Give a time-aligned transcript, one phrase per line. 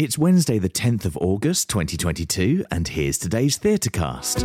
[0.00, 4.40] It's Wednesday, the 10th of August, 2022, and here's today's Theatrecast.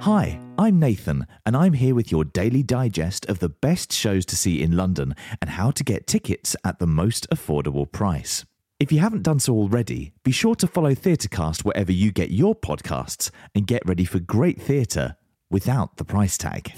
[0.00, 4.34] Hi, I'm Nathan, and I'm here with your daily digest of the best shows to
[4.34, 8.46] see in London and how to get tickets at the most affordable price.
[8.80, 12.54] If you haven't done so already, be sure to follow Theatrecast wherever you get your
[12.54, 15.16] podcasts and get ready for great theatre
[15.50, 16.72] without the price tag.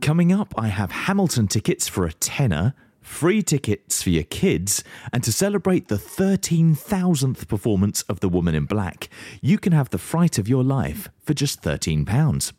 [0.00, 5.22] Coming up, I have Hamilton tickets for a tenner, free tickets for your kids, and
[5.22, 9.08] to celebrate the 13,000th performance of The Woman in Black,
[9.40, 12.52] you can have the fright of your life for just £13.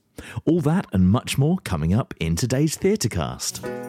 [0.45, 3.84] All that and much more coming up in today's Theatrecast.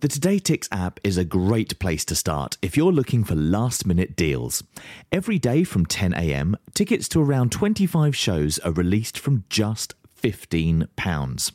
[0.00, 4.14] The TodayTix app is a great place to start if you're looking for last minute
[4.14, 4.62] deals.
[5.10, 11.52] Every day from 10am, tickets to around 25 shows are released from just £15.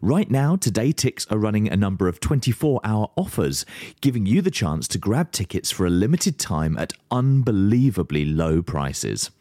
[0.00, 3.66] Right now, TodayTix are running a number of 24 hour offers,
[4.00, 9.32] giving you the chance to grab tickets for a limited time at unbelievably low prices.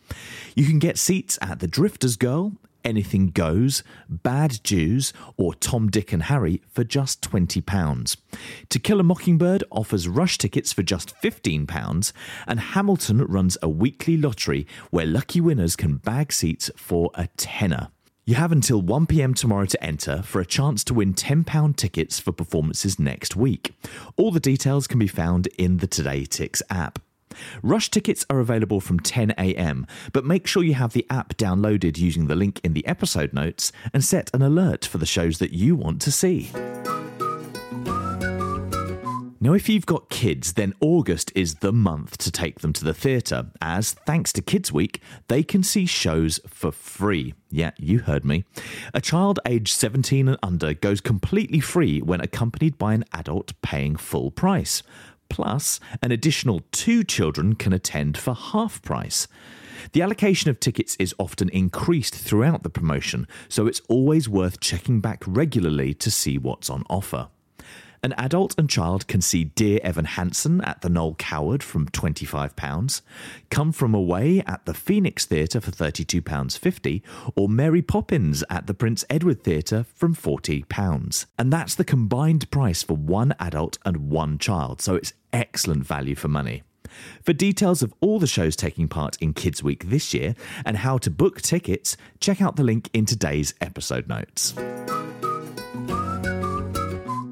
[0.56, 6.14] You can get seats at The Drifter's Girl, Anything Goes, Bad Jews, or Tom, Dick
[6.14, 8.18] and Harry for just £20.
[8.70, 12.12] To Kill a Mockingbird offers rush tickets for just £15,
[12.48, 17.90] and Hamilton runs a weekly lottery where lucky winners can bag seats for a tenner.
[18.26, 22.32] You have until 1pm tomorrow to enter for a chance to win £10 tickets for
[22.32, 23.74] performances next week.
[24.18, 27.00] All the details can be found in the TodayTix app.
[27.62, 32.28] Rush tickets are available from 10am, but make sure you have the app downloaded using
[32.28, 35.76] the link in the episode notes and set an alert for the shows that you
[35.76, 36.52] want to see.
[39.42, 42.94] Now, if you've got kids, then August is the month to take them to the
[42.94, 47.36] theatre, as thanks to Kids Week, they can see shows for free.
[47.50, 48.44] Yeah, you heard me.
[48.94, 53.95] A child aged 17 and under goes completely free when accompanied by an adult paying
[53.95, 54.83] full price.
[55.30, 59.28] Plus, an additional two children can attend for half price.
[59.94, 65.00] The allocation of tickets is often increased throughout the promotion, so it's always worth checking
[65.00, 67.30] back regularly to see what's on offer.
[68.02, 73.02] An adult and child can see Dear Evan Hansen at the Noel Coward from £25,
[73.50, 77.02] Come From Away at the Phoenix Theatre for £32.50,
[77.36, 81.26] or Mary Poppins at the Prince Edward Theatre from £40.
[81.38, 86.16] And that's the combined price for one adult and one child, so it's excellent value
[86.16, 86.64] for money.
[87.23, 90.36] For details of all the shows taking part in Kids Week this year
[90.66, 94.56] and how to book tickets, check out the link in today's episode notes.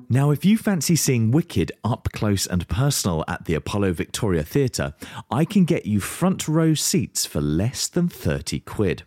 [0.09, 4.93] Now, if you fancy seeing Wicked up close and personal at the Apollo Victoria Theatre,
[5.29, 9.03] I can get you front row seats for less than 30 quid.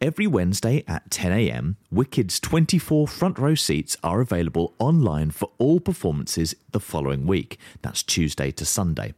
[0.00, 6.54] Every Wednesday at 10am, Wicked's 24 front row seats are available online for all performances
[6.72, 7.58] the following week.
[7.82, 9.14] That's Tuesday to Sunday.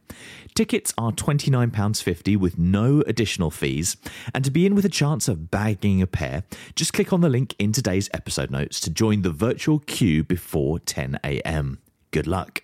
[0.55, 3.97] Tickets are £29.50 with no additional fees.
[4.33, 6.43] And to be in with a chance of bagging a pair,
[6.75, 10.79] just click on the link in today's episode notes to join the virtual queue before
[10.79, 11.77] 10am.
[12.11, 12.63] Good luck.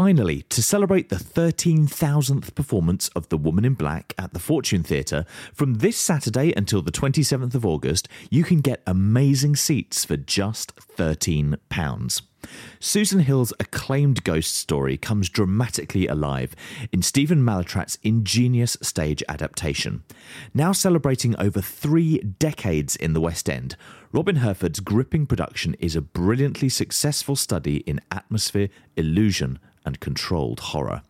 [0.00, 5.26] Finally, to celebrate the 13,000th performance of The Woman in Black at the Fortune Theatre,
[5.52, 10.74] from this Saturday until the 27th of August, you can get amazing seats for just
[10.96, 12.29] £13.
[12.78, 16.54] Susan Hill's acclaimed ghost story comes dramatically alive
[16.92, 20.02] in Stephen Mallatratt's ingenious stage adaptation.
[20.54, 23.76] Now celebrating over three decades in the West End,
[24.12, 31.02] Robin Herford's gripping production is a brilliantly successful study in atmosphere, illusion, and controlled horror.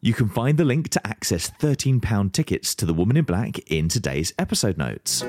[0.00, 3.88] You can find the link to access £13 tickets to The Woman in Black in
[3.88, 5.24] today's episode notes.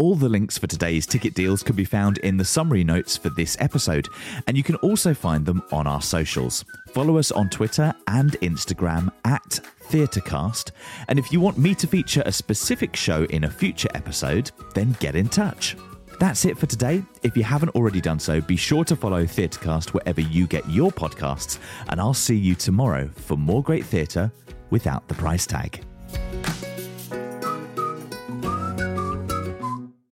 [0.00, 3.28] All the links for today's ticket deals can be found in the summary notes for
[3.28, 4.08] this episode,
[4.46, 6.64] and you can also find them on our socials.
[6.94, 9.60] Follow us on Twitter and Instagram at
[9.90, 10.70] Theatrecast,
[11.08, 14.96] and if you want me to feature a specific show in a future episode, then
[15.00, 15.76] get in touch.
[16.18, 17.02] That's it for today.
[17.22, 20.90] If you haven't already done so, be sure to follow Theatrecast wherever you get your
[20.90, 21.58] podcasts,
[21.90, 24.32] and I'll see you tomorrow for more great theatre
[24.70, 25.84] without the price tag.